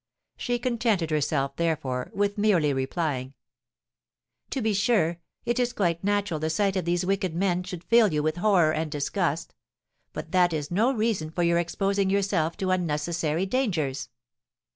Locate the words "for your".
11.29-11.59